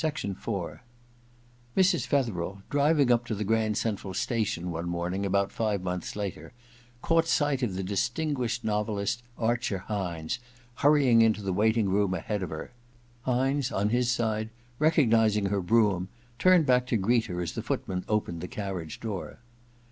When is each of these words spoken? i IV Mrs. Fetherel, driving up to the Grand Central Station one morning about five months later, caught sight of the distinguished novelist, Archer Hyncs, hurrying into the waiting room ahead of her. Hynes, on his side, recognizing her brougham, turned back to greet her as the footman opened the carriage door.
i 0.03 0.07
IV 0.07 0.35
Mrs. 1.77 2.07
Fetherel, 2.07 2.63
driving 2.71 3.11
up 3.11 3.23
to 3.27 3.35
the 3.35 3.43
Grand 3.43 3.77
Central 3.77 4.15
Station 4.15 4.71
one 4.71 4.89
morning 4.89 5.27
about 5.27 5.51
five 5.51 5.83
months 5.83 6.15
later, 6.15 6.53
caught 7.03 7.27
sight 7.27 7.61
of 7.61 7.75
the 7.75 7.83
distinguished 7.83 8.63
novelist, 8.63 9.21
Archer 9.37 9.83
Hyncs, 9.87 10.39
hurrying 10.77 11.21
into 11.21 11.43
the 11.43 11.53
waiting 11.53 11.87
room 11.87 12.15
ahead 12.15 12.41
of 12.41 12.49
her. 12.49 12.71
Hynes, 13.27 13.71
on 13.71 13.89
his 13.89 14.09
side, 14.09 14.49
recognizing 14.79 15.45
her 15.45 15.61
brougham, 15.61 16.09
turned 16.39 16.65
back 16.65 16.87
to 16.87 16.97
greet 16.97 17.25
her 17.27 17.39
as 17.39 17.51
the 17.51 17.61
footman 17.61 18.03
opened 18.09 18.41
the 18.41 18.47
carriage 18.47 18.99
door. 19.01 19.37